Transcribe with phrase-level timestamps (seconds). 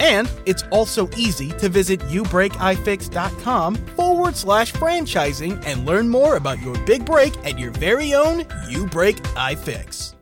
[0.00, 6.78] And it's also easy to visit youbreakifix.com forward slash franchising and learn more about your
[6.84, 10.14] big break at your very own You Break iFix.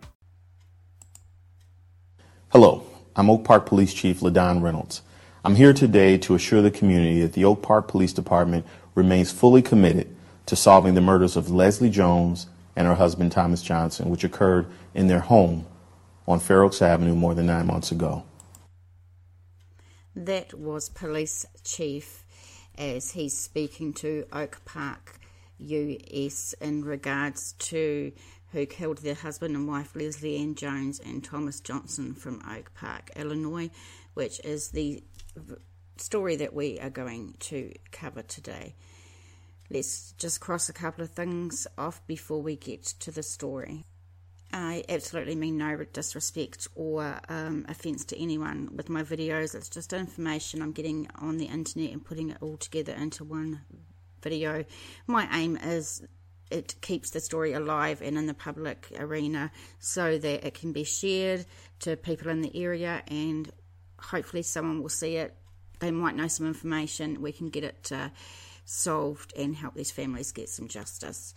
[2.51, 5.03] Hello, I'm Oak Park Police Chief LaDon Reynolds.
[5.45, 9.63] I'm here today to assure the community that the Oak Park Police Department remains fully
[9.63, 10.09] committed
[10.47, 15.07] to solving the murders of Leslie Jones and her husband Thomas Johnson, which occurred in
[15.07, 15.67] their home
[16.27, 18.25] on Fair Oaks Avenue more than nine months ago.
[20.17, 22.25] That was Police Chief
[22.79, 25.21] as he's speaking to Oak Park
[25.59, 28.13] US in regards to
[28.53, 33.11] who killed their husband and wife Leslie Ann Jones and Thomas Johnson from Oak Park,
[33.15, 33.69] Illinois,
[34.15, 35.05] which is the
[35.99, 38.75] story that we are going to cover today.
[39.69, 43.85] Let's just cross a couple of things off before we get to the story.
[44.59, 49.55] I absolutely mean no disrespect or um, offence to anyone with my videos.
[49.55, 53.61] It's just information I'm getting on the internet and putting it all together into one
[54.23, 54.65] video.
[55.07, 56.03] My aim is
[56.51, 60.85] it keeps the story alive and in the public arena so that it can be
[60.85, 61.45] shared
[61.81, 63.53] to people in the area and
[64.01, 65.37] hopefully someone will see it.
[65.81, 67.21] They might know some information.
[67.21, 68.09] We can get it uh,
[68.65, 71.35] solved and help these families get some justice.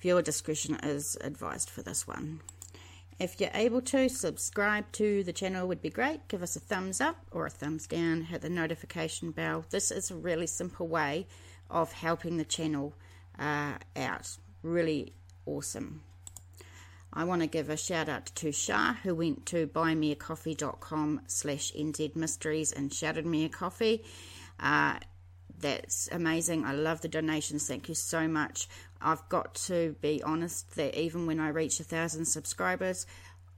[0.00, 2.40] Viewer discretion is advised for this one.
[3.20, 6.26] If you're able to, subscribe to the channel would be great.
[6.28, 8.22] Give us a thumbs up or a thumbs down.
[8.22, 9.66] Hit the notification bell.
[9.68, 11.26] This is a really simple way
[11.68, 12.94] of helping the channel
[13.38, 14.38] uh, out.
[14.62, 15.12] Really
[15.44, 16.00] awesome.
[17.12, 22.74] I want to give a shout out to Shah who went to buymeacoffee.com slash nzmysteries
[22.74, 24.02] and shouted me a coffee.
[24.58, 24.98] Uh,
[25.58, 26.64] that's amazing.
[26.64, 27.68] I love the donations.
[27.68, 28.66] Thank you so much.
[29.00, 33.06] I've got to be honest that even when I reach a thousand subscribers,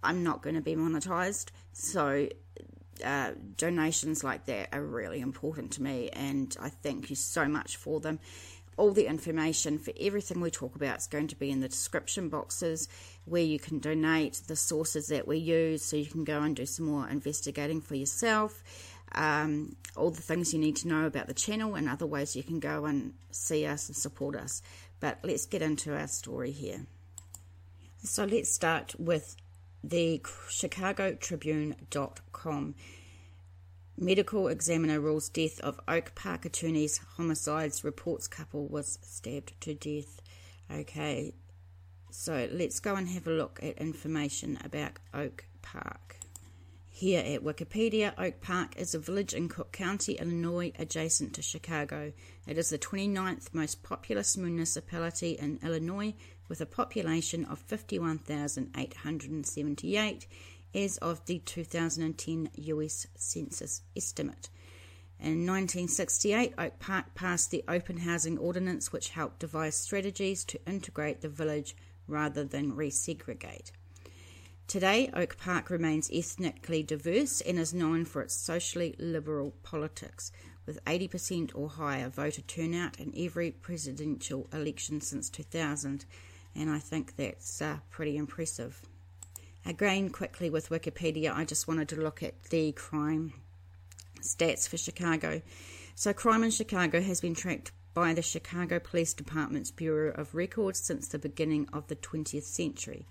[0.03, 1.47] I'm not going to be monetized.
[1.73, 2.29] So,
[3.05, 7.77] uh, donations like that are really important to me, and I thank you so much
[7.77, 8.21] for them.
[8.77, 12.29] All the information for everything we talk about is going to be in the description
[12.29, 12.89] boxes
[13.27, 16.67] where you can donate, the sources that we use, so you can go and do
[16.67, 18.63] some more investigating for yourself
[19.15, 22.43] um, all the things you need to know about the channel and other ways you
[22.43, 24.63] can go and see us and support us.
[25.03, 26.87] But let's get into our story here.
[28.05, 29.35] So let's start with
[29.83, 32.75] the ChicagoTribune.com.
[33.99, 40.21] Medical examiner rules death of Oak Park attorney's homicides, reports couple was stabbed to death.
[40.71, 41.35] Okay,
[42.13, 46.22] so let's go and have a look at information about Oak Park.
[47.03, 52.13] Here at Wikipedia, Oak Park is a village in Cook County, Illinois, adjacent to Chicago.
[52.47, 56.15] It is the 29th most populous municipality in Illinois,
[56.49, 60.27] with a population of 51,878
[60.77, 64.49] as of the 2010 US Census estimate.
[65.19, 71.21] In 1968, Oak Park passed the Open Housing Ordinance, which helped devise strategies to integrate
[71.21, 71.75] the village
[72.07, 73.73] rather than resegregate.
[74.67, 80.33] Today, Oak Park remains ethnically diverse and is known for its socially liberal politics,
[80.65, 86.07] with 80% or higher voter turnout in every presidential election since 2000,
[86.55, 88.81] and I think that's uh, pretty impressive.
[89.67, 93.35] Again, quickly with Wikipedia, I just wanted to look at the crime
[94.21, 95.43] stats for Chicago.
[95.95, 100.81] So, crime in Chicago has been tracked by the Chicago Police Department's Bureau of Records
[100.81, 103.07] since the beginning of the 20th century.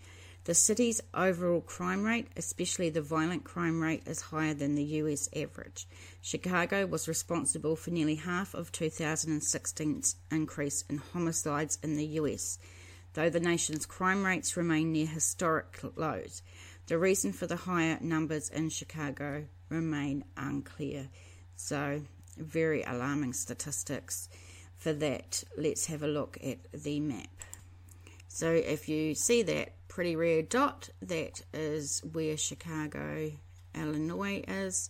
[0.46, 5.30] The city's overall crime rate, especially the violent crime rate, is higher than the US
[5.36, 5.88] average.
[6.20, 12.58] Chicago was responsible for nearly half of 2016's increase in homicides in the US,
[13.14, 16.42] though the nation's crime rates remain near historic lows.
[16.88, 21.10] The reason for the higher numbers in Chicago remain unclear.
[21.56, 22.02] So,
[22.36, 24.28] very alarming statistics
[24.76, 25.44] for that.
[25.56, 27.30] Let's have a look at the map.
[28.34, 33.30] So if you see that pretty red dot, that is where Chicago,
[33.76, 34.90] Illinois is.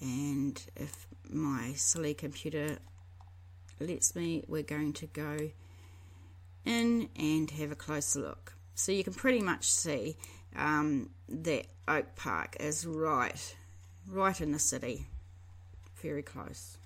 [0.00, 2.78] And if my silly computer
[3.78, 5.50] lets me, we're going to go
[6.64, 8.54] in and have a closer look.
[8.74, 10.16] So you can pretty much see
[10.56, 13.54] um, that Oak Park is right,
[14.08, 15.06] right in the city,
[16.02, 16.78] very close.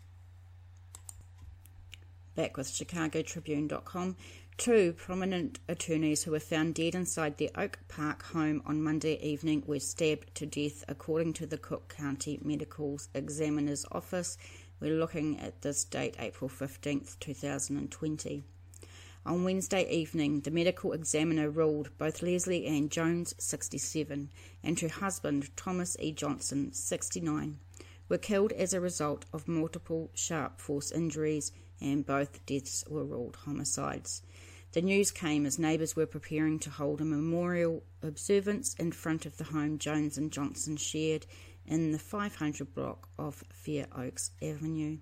[2.35, 4.17] Back with ChicagoTribune.com.
[4.61, 9.63] Two prominent attorneys who were found dead inside their Oak Park home on Monday evening
[9.67, 14.37] were stabbed to death, according to the Cook County Medical Examiner's Office.
[14.79, 18.43] We're looking at this date, April 15th, 2020.
[19.25, 24.29] On Wednesday evening, the medical examiner ruled both Leslie Ann Jones, 67,
[24.63, 26.13] and her husband, Thomas E.
[26.13, 27.59] Johnson, 69,
[28.11, 33.37] were killed as a result of multiple sharp force injuries, and both deaths were ruled
[33.37, 34.21] homicides.
[34.73, 39.37] The news came as neighbours were preparing to hold a memorial observance in front of
[39.37, 41.27] the home Jones and Johnson shared
[41.67, 44.99] in the 500 block of Fair Oaks Avenue.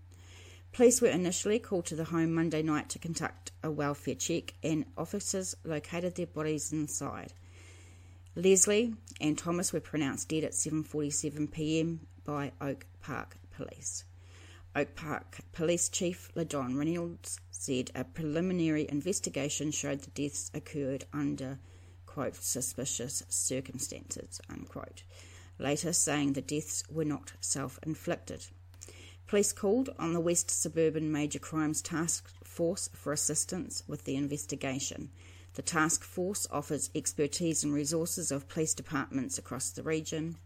[0.72, 4.86] Police were initially called to the home Monday night to conduct a welfare check, and
[4.96, 7.34] officers located their bodies inside.
[8.34, 12.06] Leslie and Thomas were pronounced dead at 7:47 p.m.
[12.24, 14.04] by Oak Park Police.
[14.76, 21.58] Oak Park Police Chief LaDon Reynolds said a preliminary investigation showed the deaths occurred under,
[22.06, 25.02] quote, suspicious circumstances, unquote,
[25.58, 28.46] later saying the deaths were not self inflicted.
[29.26, 35.10] Police called on the West Suburban Major Crimes Task Force for assistance with the investigation.
[35.54, 40.36] The task force offers expertise and resources of police departments across the region.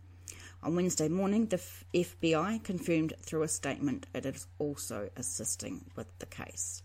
[0.64, 1.60] On Wednesday morning, the
[1.92, 6.84] FBI confirmed through a statement it is also assisting with the case.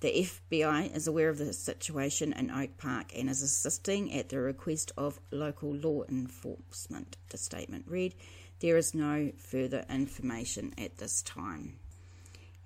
[0.00, 4.38] The FBI is aware of the situation in Oak Park and is assisting at the
[4.38, 8.14] request of local law enforcement, the statement read.
[8.60, 11.78] There is no further information at this time.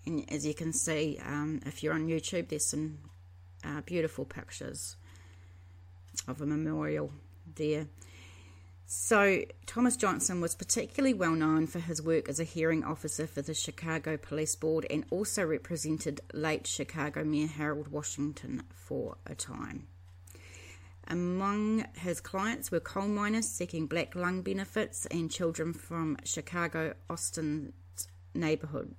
[0.05, 2.99] And as you can see, um, if you're on YouTube, there's some
[3.65, 4.97] uh, beautiful pictures
[6.27, 7.13] of a memorial
[7.55, 7.87] there.
[8.87, 13.41] So, Thomas Johnson was particularly well known for his work as a hearing officer for
[13.41, 19.87] the Chicago Police Board and also represented late Chicago Mayor Harold Washington for a time.
[21.09, 27.73] Among his clients were coal miners seeking black lung benefits and children from Chicago Austin's
[28.35, 28.95] neighborhood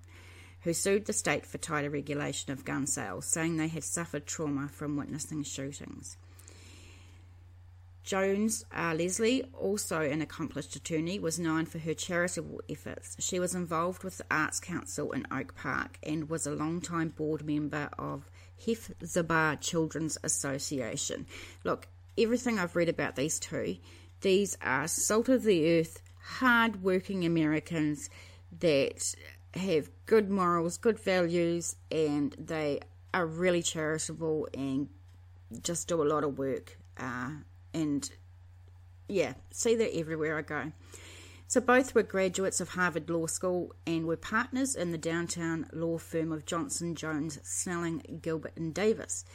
[0.66, 4.68] who sued the state for tighter regulation of gun sales, saying they had suffered trauma
[4.68, 6.18] from witnessing shootings.
[8.06, 13.18] Jones uh, Leslie, also an accomplished attorney, was known for her charitable efforts.
[13.20, 17.44] She was involved with the Arts Council in Oak Park and was a long-time board
[17.44, 18.30] member of
[18.64, 21.26] Hephzibah Children's Association.
[21.64, 23.78] Look, everything I've read about these two,
[24.22, 28.12] these are salt of the earth, hard working Americans
[28.60, 29.16] that
[29.56, 32.82] have good morals, good values, and they
[33.16, 34.90] are really charitable and
[35.64, 36.78] just do a lot of work.
[36.98, 37.32] Uh,
[37.76, 38.10] and
[39.08, 40.72] yeah, see that everywhere I go.
[41.48, 46.00] So both were graduates of Harvard Law School and were partners in the downtown law
[46.00, 49.26] firm of Johnson, Jones, Snelling, Gilbert and Davis.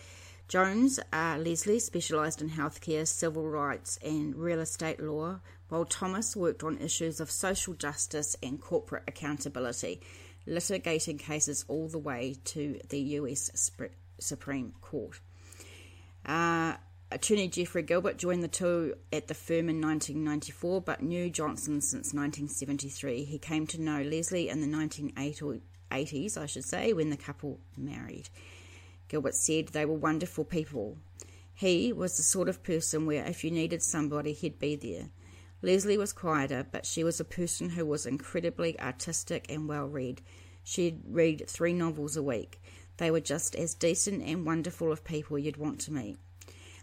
[0.49, 5.39] Jones, uh, Leslie, specialised in healthcare, civil rights, and real estate law,
[5.69, 10.01] while Thomas worked on issues of social justice and corporate accountability,
[10.49, 13.71] litigating cases all the way to the US
[14.19, 15.21] Supreme Court.
[16.27, 16.75] Uh,
[17.13, 22.15] Attorney Jeffrey Gilbert joined the two at the firm in 1994 but knew Johnson since
[22.15, 23.25] 1973.
[23.25, 28.29] He came to know Leslie in the 1980s, I should say, when the couple married.
[29.09, 30.99] Gilbert said they were wonderful people.
[31.53, 35.09] He was the sort of person where if you needed somebody, he'd be there.
[35.63, 40.23] Leslie was quieter, but she was a person who was incredibly artistic and well read.
[40.63, 42.63] She'd read three novels a week.
[42.99, 46.21] They were just as decent and wonderful of people you'd want to meet.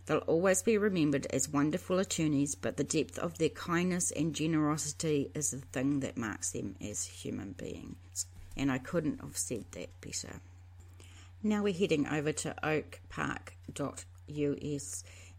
[0.08, 5.30] They'll always be remembered as wonderful attorneys, but the depth of their kindness and generosity
[5.36, 8.26] is the thing that marks them as human beings.
[8.56, 10.40] And I couldn't have said that better.
[11.44, 13.44] Now we're heading over to oakpark.us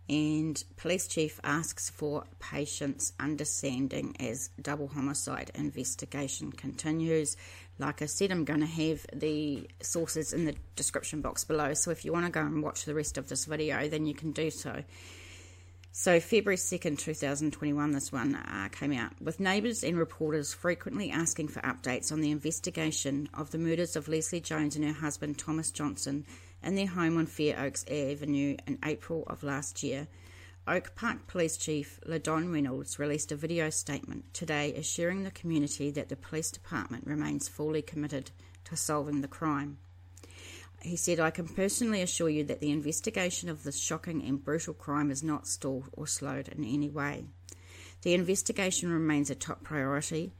[0.09, 3.13] and police chief asks for patience.
[3.21, 7.37] Understanding as double homicide investigation continues.
[7.79, 11.75] Like i said i'm going to have the sources in the description box below.
[11.75, 14.15] So if you want to go and watch the rest of this video then you
[14.15, 14.83] can do so.
[15.93, 21.49] So february 2nd 2021 this one uh, came out with neighbours and reporters frequently asking
[21.49, 25.71] for updates on the investigation of the murders of leslie jones and her husband thomas
[25.73, 26.25] johnson
[26.63, 30.09] in their home on Fair Oaks Avenue in April of last year,
[30.67, 36.11] Oak Park Police Chief LaDon Reynolds released a video statement today assuring the community that
[36.11, 38.31] the police department remains fully committed
[38.65, 39.79] to solving the crime.
[40.83, 44.75] He said, I can personally assure you that the investigation of this shocking and brutal
[44.75, 47.25] crime is not stalled or slowed in any way.
[48.03, 50.33] The investigation remains a top priority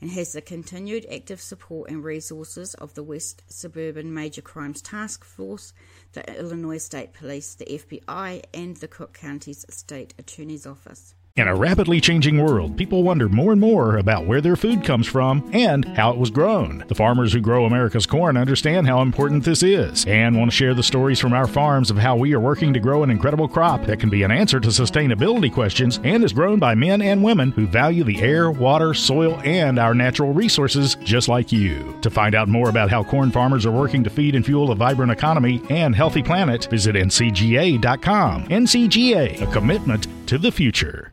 [0.00, 5.24] and has the continued active support and resources of the West Suburban Major Crimes Task
[5.24, 5.72] Force,
[6.12, 11.14] the Illinois State Police, the FBI, and the Cook County's State Attorney's Office.
[11.36, 15.08] In a rapidly changing world, people wonder more and more about where their food comes
[15.08, 16.84] from and how it was grown.
[16.86, 20.74] The farmers who grow America's corn understand how important this is and want to share
[20.74, 23.84] the stories from our farms of how we are working to grow an incredible crop
[23.86, 27.50] that can be an answer to sustainability questions and is grown by men and women
[27.50, 31.98] who value the air, water, soil, and our natural resources just like you.
[32.02, 34.76] To find out more about how corn farmers are working to feed and fuel a
[34.76, 38.46] vibrant economy and healthy planet, visit ncga.com.
[38.46, 41.12] NCGA, a commitment to the future.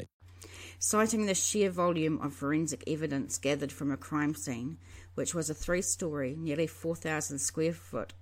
[0.79, 4.77] Citing the sheer volume of forensic evidence gathered from a crime scene,
[5.15, 8.13] which was a three story, nearly 4,000 square foot,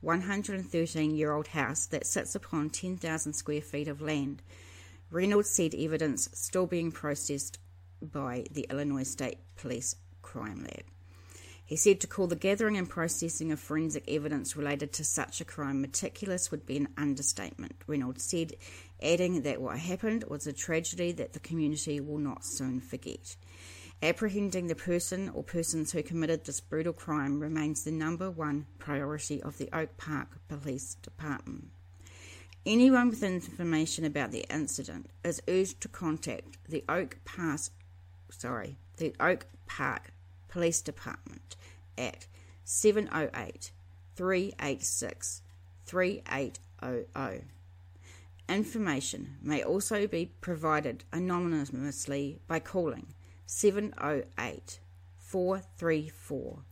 [0.00, 4.42] 113 year old house that sits upon 10,000 square feet of land,
[5.10, 7.58] Reynolds said evidence still being processed
[8.00, 10.84] by the Illinois State Police Crime Lab.
[11.72, 15.44] He said to call the gathering and processing of forensic evidence related to such a
[15.46, 18.52] crime meticulous would be an understatement, Reynolds said,
[19.02, 23.36] adding that what happened was a tragedy that the community will not soon forget.
[24.02, 29.42] Apprehending the person or persons who committed this brutal crime remains the number one priority
[29.42, 31.68] of the Oak Park Police Department.
[32.66, 37.70] Anyone with information about the incident is urged to contact the Oak Pass,
[38.28, 40.12] sorry, the Oak Park
[40.50, 41.56] Police Department
[41.98, 42.26] at
[42.64, 43.72] 708
[44.14, 45.42] 386
[45.84, 47.44] 3800.
[48.48, 53.14] Information may also be provided anonymously by calling
[53.46, 54.80] 708
[55.16, 56.64] 434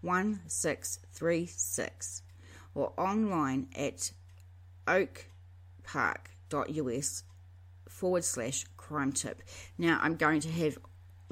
[0.00, 2.22] 1636
[2.74, 4.10] or online at
[4.86, 7.22] oakpark.us
[7.88, 9.42] forward slash crime tip.
[9.78, 10.76] Now, I'm going to have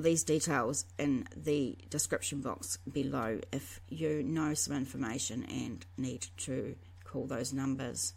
[0.01, 6.75] these details in the description box below if you know some information and need to
[7.05, 8.15] call those numbers.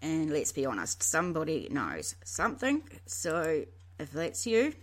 [0.00, 2.82] And let's be honest, somebody knows something.
[3.06, 3.64] So
[3.98, 4.74] if that's you,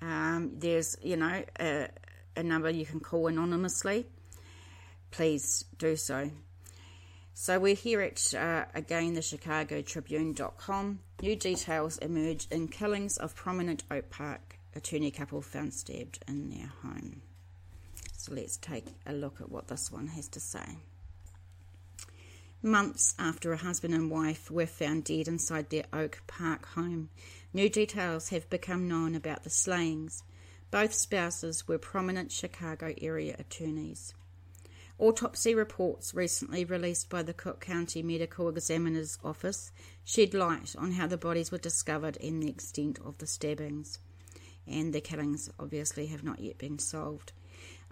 [0.00, 1.88] um, there's, you know, a,
[2.36, 4.06] a number you can call anonymously.
[5.10, 6.30] Please do so.
[7.34, 11.00] So we're here at, uh, again, the chicagotribune.com.
[11.20, 16.72] New details emerge in killings of prominent Oak Park attorney couple found stabbed in their
[16.82, 17.22] home.
[18.16, 20.78] So let's take a look at what this one has to say.
[22.62, 27.10] Months after a husband and wife were found dead inside their Oak Park home,
[27.52, 30.22] new details have become known about the slayings.
[30.70, 34.14] Both spouses were prominent Chicago area attorneys.
[34.98, 39.70] Autopsy reports recently released by the Cook County Medical Examiner's Office
[40.04, 43.98] shed light on how the bodies were discovered and the extent of the stabbings.
[44.66, 47.32] And the killings obviously have not yet been solved.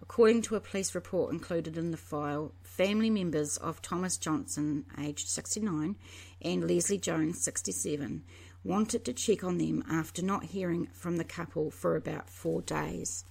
[0.00, 5.28] According to a police report included in the file, family members of Thomas Johnson, aged
[5.28, 5.96] 69,
[6.40, 8.24] and Leslie Jones, 67,
[8.64, 13.24] wanted to check on them after not hearing from the couple for about four days.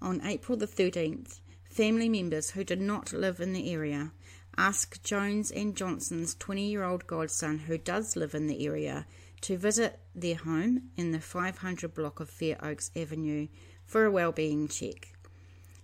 [0.00, 1.40] On April the 13th,
[1.70, 4.12] family members who did not live in the area
[4.56, 9.06] asked Jones and Johnson's 20 year old godson, who does live in the area,
[9.42, 13.48] to visit their home in the 500 block of Fair Oaks Avenue
[13.84, 15.12] for a well-being check.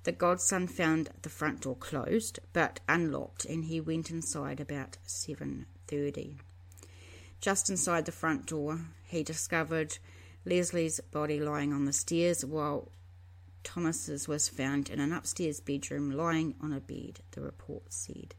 [0.05, 6.39] The godson found the front door closed but unlocked and he went inside about 7:30.
[7.41, 9.99] Just inside the front door, he discovered
[10.45, 12.91] Leslie's body lying on the stairs while
[13.63, 18.35] Thomas's was found in an upstairs bedroom lying on a bed, the report said.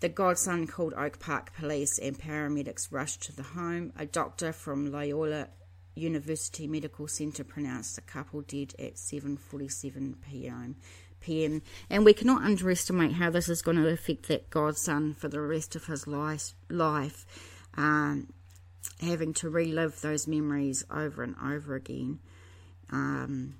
[0.00, 3.92] The godson called Oak Park police and paramedics rushed to the home.
[3.98, 5.48] A doctor from Loyola
[5.94, 10.76] University Medical Center pronounced the couple dead at 7:47 p.m.
[11.20, 11.62] pm.
[11.90, 15.76] And we cannot underestimate how this is going to affect that godson for the rest
[15.76, 16.54] of his life.
[16.70, 17.26] life
[17.74, 18.32] um,
[19.00, 22.20] having to relive those memories over and over again.
[22.90, 23.56] Um,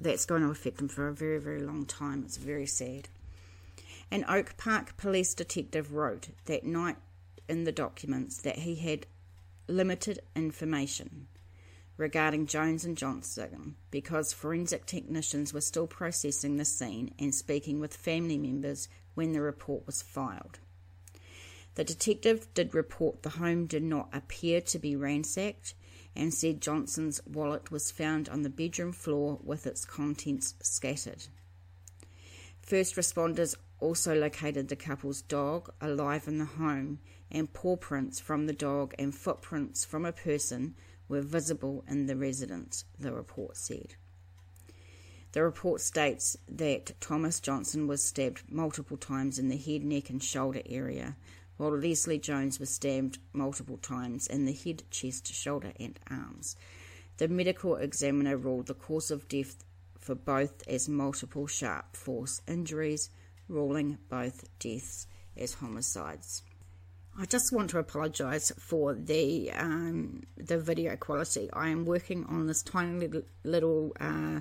[0.00, 2.22] that's going to affect him for a very, very long time.
[2.24, 3.08] It's very sad.
[4.10, 6.96] An Oak Park police detective wrote that night
[7.48, 9.06] in the documents that he had
[9.68, 11.26] limited information
[11.96, 17.96] regarding Jones and Johnson because forensic technicians were still processing the scene and speaking with
[17.96, 20.58] family members when the report was filed.
[21.74, 25.74] The detective did report the home did not appear to be ransacked
[26.14, 31.26] and said Johnson's wallet was found on the bedroom floor with its contents scattered.
[32.62, 36.98] First responders also located the couple's dog alive in the home,
[37.30, 40.74] and paw prints from the dog and footprints from a person
[41.08, 43.94] were visible in the residence, the report said.
[45.32, 50.22] The report states that Thomas Johnson was stabbed multiple times in the head, neck, and
[50.22, 51.16] shoulder area,
[51.58, 56.56] while Leslie Jones was stabbed multiple times in the head, chest, shoulder, and arms.
[57.18, 59.64] The medical examiner ruled the cause of death
[59.98, 63.10] for both as multiple sharp force injuries,
[63.48, 66.42] ruling both deaths as homicides.
[67.18, 71.48] I just want to apologise for the um, the video quality.
[71.52, 74.40] I am working on this tiny little, little uh,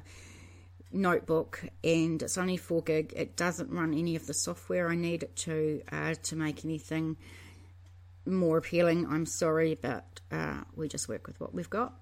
[0.92, 3.14] notebook, and it's only four gig.
[3.16, 7.16] It doesn't run any of the software I need it to uh, to make anything
[8.26, 9.08] more appealing.
[9.08, 11.94] I'm sorry, but uh, we just work with what we've got.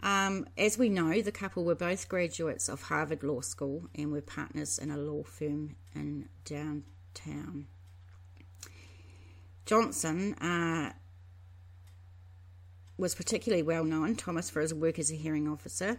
[0.00, 4.20] Um, as we know, the couple were both graduates of Harvard Law School and were
[4.20, 7.66] partners in a law firm in downtown.
[9.64, 10.92] Johnson uh,
[12.98, 15.98] was particularly well known, Thomas, for his work as a hearing officer,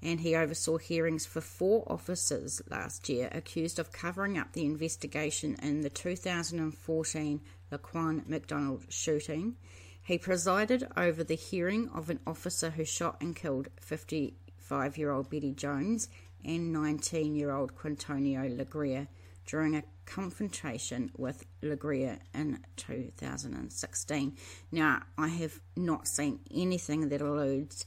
[0.00, 5.56] and he oversaw hearings for four officers last year accused of covering up the investigation
[5.62, 7.40] in the 2014
[7.72, 9.56] Laquan McDonald shooting.
[10.04, 15.30] He presided over the hearing of an officer who shot and killed 55 year old
[15.30, 16.10] Betty Jones
[16.44, 19.08] and 19 year old Quintonio LeGrier
[19.46, 24.36] during a confrontation with LeGrier in 2016.
[24.70, 27.86] Now, I have not seen anything that alludes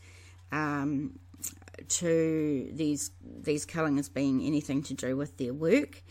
[0.51, 1.19] um,
[1.87, 6.01] to these these killings being anything to do with their work.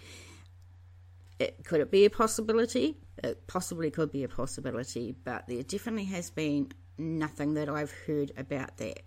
[1.40, 2.96] It, could it be a possibility?
[3.22, 8.32] It possibly could be a possibility, but there definitely has been nothing that I've heard
[8.36, 9.00] about that.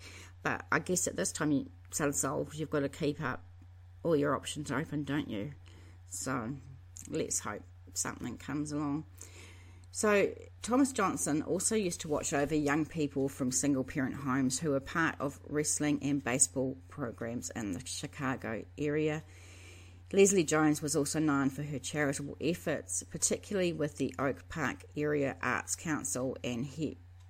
[0.43, 1.69] But I guess at this time, you,
[2.00, 3.43] unsolved, you've got to keep up
[4.04, 5.52] all your options open, don't you?
[6.10, 6.50] So
[7.10, 7.62] let's hope
[7.93, 9.06] something comes along.
[9.91, 10.30] So,
[10.62, 14.80] Thomas Johnson also used to watch over young people from single parent homes who were
[14.80, 19.24] part of wrestling and baseball programs in the Chicago area.
[20.12, 25.36] Leslie Jones was also known for her charitable efforts, particularly with the Oak Park Area
[25.41, 26.65] Arts Council and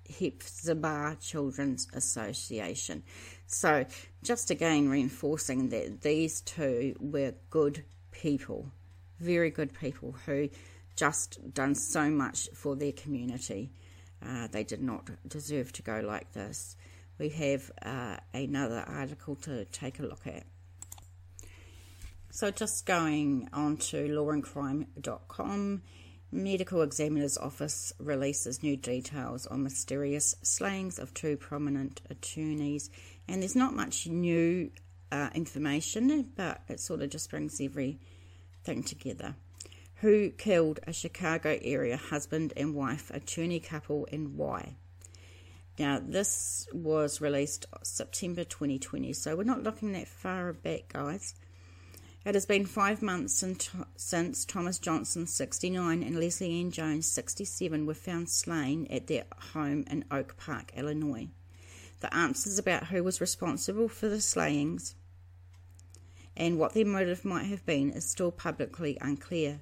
[0.08, 3.02] Hephzibah Children's Association.
[3.46, 3.84] So,
[4.22, 8.72] just again reinforcing that these two were good people
[9.20, 10.48] very good people who
[10.96, 13.70] just done so much for their community.
[14.26, 16.76] Uh, they did not deserve to go like this.
[17.18, 20.44] We have uh, another article to take a look at.
[22.32, 25.82] So, just going on to lawandcrime.com,
[26.30, 32.88] Medical Examiner's Office releases new details on mysterious slayings of two prominent attorneys.
[33.26, 34.70] And there's not much new
[35.10, 37.98] uh, information, but it sort of just brings every
[38.62, 39.34] thing together.
[39.96, 44.76] Who killed a Chicago area husband and wife attorney couple and why?
[45.80, 51.34] Now, this was released September 2020, so we're not looking that far back, guys.
[52.22, 53.42] It has been five months
[53.96, 59.84] since Thomas Johnson, 69, and Leslie Ann Jones, 67, were found slain at their home
[59.90, 61.28] in Oak Park, Illinois.
[62.00, 64.94] The answers about who was responsible for the slayings
[66.36, 69.60] and what their motive might have been is still publicly unclear.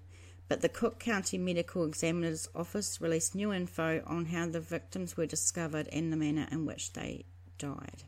[0.48, 5.26] But the Cook County Medical Examiner's Office released new info on how the victims were
[5.26, 7.24] discovered and the manner in which they
[7.56, 8.02] died.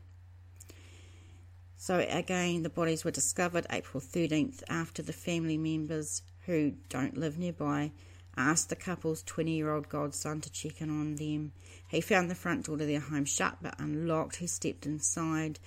[1.81, 7.39] So, again, the bodies were discovered April 13th after the family members who don't live
[7.39, 7.89] nearby
[8.37, 11.53] asked the couple's 20 year old godson to check in on them.
[11.87, 14.35] He found the front door to their home shut but unlocked.
[14.35, 15.57] He stepped inside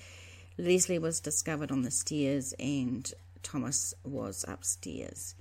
[0.56, 5.34] Leslie was discovered on the stairs and Thomas was upstairs.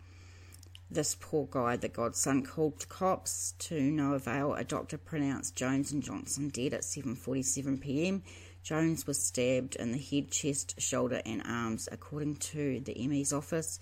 [0.89, 4.55] This poor guy, the godson, called the cops to no avail.
[4.55, 8.23] A doctor pronounced Jones and Johnson dead at 7:47 p.m.
[8.63, 13.77] Jones was stabbed in the head, chest, shoulder, and arms, according to the ME's office.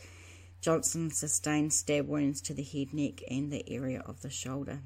[0.59, 4.79] Johnson sustained stab wounds to the head, neck, and the area of the shoulder.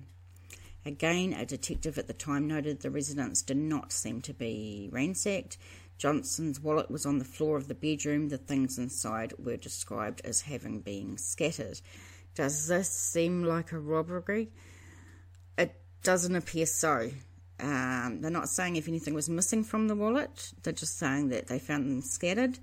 [0.86, 5.58] Again, a detective at the time noted the residence did not seem to be ransacked.
[5.98, 8.28] Johnson's wallet was on the floor of the bedroom.
[8.28, 11.80] The things inside were described as having been scattered.
[12.36, 14.52] Does this seem like a robbery?
[15.58, 17.12] It doesn't appear so.
[17.60, 21.48] Um, they're not saying if anything was missing from the wallet, they're just saying that
[21.48, 22.60] they found them scattered.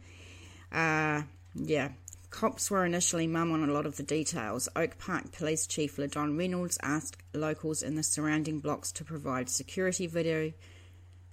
[0.71, 1.23] Uh,
[1.55, 1.91] yeah,
[2.31, 4.69] Cops were initially mum on a lot of the details.
[4.75, 10.07] Oak Park Police Chief LaDon Reynolds asked locals in the surrounding blocks to provide security
[10.07, 10.53] video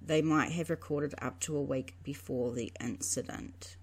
[0.02, 3.76] they might have recorded up to a week before the incident.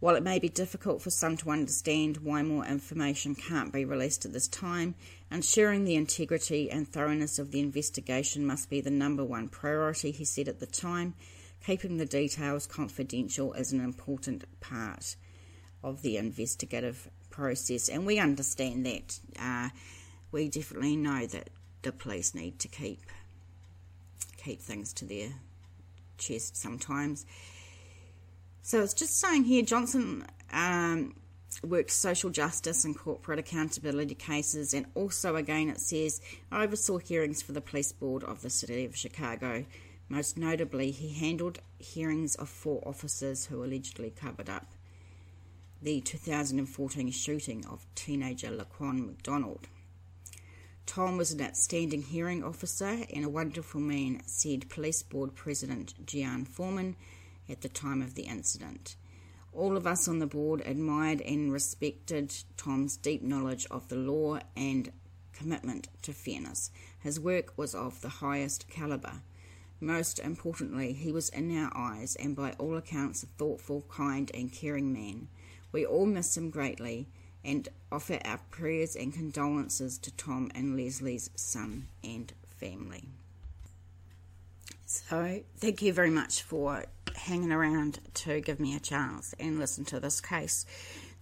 [0.00, 4.24] While it may be difficult for some to understand why more information can't be released
[4.24, 4.94] at this time,
[5.30, 10.24] ensuring the integrity and thoroughness of the investigation must be the number one priority, he
[10.24, 11.14] said at the time.
[11.66, 15.16] Keeping the details confidential is an important part
[15.84, 19.20] of the investigative process, and we understand that.
[19.38, 19.68] Uh,
[20.32, 21.50] we definitely know that
[21.82, 23.00] the police need to keep
[24.36, 25.28] keep things to their
[26.18, 27.26] chest sometimes.
[28.62, 31.14] So it's just saying here Johnson um,
[31.64, 36.20] worked social justice and corporate accountability cases, and also again it says
[36.52, 39.64] I oversaw hearings for the police board of the city of Chicago.
[40.08, 44.66] Most notably, he handled hearings of four officers who allegedly covered up
[45.80, 49.68] the 2014 shooting of teenager Laquan McDonald.
[50.84, 56.46] Tom was an outstanding hearing officer and a wonderful man, said Police Board President Ghian
[56.46, 56.96] Foreman
[57.50, 58.96] at the time of the incident.
[59.52, 64.38] All of us on the board admired and respected Tom's deep knowledge of the law
[64.56, 64.92] and
[65.32, 66.70] commitment to fairness.
[67.00, 69.22] His work was of the highest calibre.
[69.80, 74.52] Most importantly, he was in our eyes and by all accounts a thoughtful, kind, and
[74.52, 75.28] caring man.
[75.72, 77.08] We all miss him greatly
[77.42, 83.04] and offer our prayers and condolences to Tom and Leslie's son and family.
[84.84, 86.84] So, thank you very much for
[87.20, 90.66] hanging around to give me a chance and listen to this case.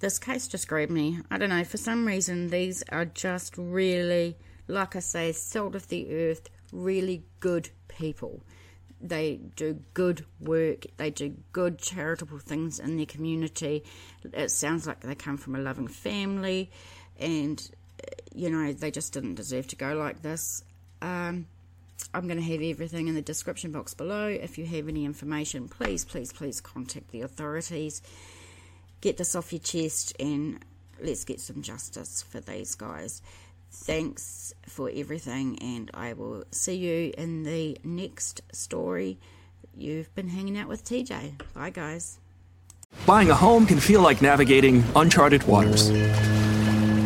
[0.00, 1.20] This case just grabbed me.
[1.30, 5.88] I don't know, for some reason, these are just really, like I say, salt of
[5.88, 8.42] the earth, really good people.
[9.00, 13.84] They do good work, they do good charitable things in their community.
[14.32, 16.70] It sounds like they come from a loving family,
[17.18, 17.70] and
[18.34, 20.62] you know, they just didn't deserve to go like this.
[21.02, 21.46] Um,
[22.14, 24.28] I'm going to have everything in the description box below.
[24.28, 28.02] If you have any information, please, please, please contact the authorities.
[29.00, 30.58] Get this off your chest and
[31.00, 33.22] let's get some justice for these guys.
[33.70, 39.18] Thanks for everything, and I will see you in the next story.
[39.76, 41.34] You've been hanging out with TJ.
[41.52, 42.18] Bye, guys.
[43.06, 45.90] Buying a home can feel like navigating uncharted waters.